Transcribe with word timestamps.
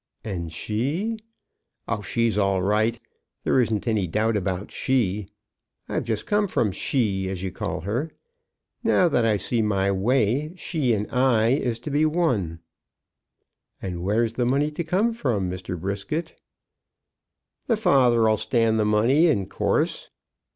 "And 0.23 0.51
she?" 0.51 1.19
"Oh, 1.87 2.01
she's 2.01 2.35
all 2.35 2.63
right. 2.63 2.99
There 3.43 3.61
isn't 3.61 3.87
any 3.87 4.07
doubt 4.07 4.35
about 4.35 4.71
she. 4.71 5.27
I've 5.87 6.05
just 6.05 6.25
come 6.25 6.47
from 6.47 6.71
she, 6.71 7.29
as 7.29 7.43
you 7.43 7.51
call 7.51 7.81
her. 7.81 8.09
Now 8.83 9.07
that 9.09 9.25
I 9.25 9.37
see 9.37 9.61
my 9.61 9.91
way, 9.91 10.55
she 10.55 10.93
and 10.93 11.05
I 11.11 11.49
is 11.49 11.77
to 11.81 11.91
be 11.91 12.07
one." 12.07 12.61
"And 13.79 14.01
where's 14.01 14.33
the 14.33 14.45
money 14.47 14.71
to 14.71 14.83
come 14.83 15.11
from, 15.11 15.51
Mr. 15.51 15.79
Brisket?" 15.79 16.33
"The 17.67 17.77
father 17.77 18.27
'll 18.27 18.37
stand 18.37 18.79
the 18.79 18.85
money 18.85 19.27
in 19.27 19.45
course." 19.45 20.09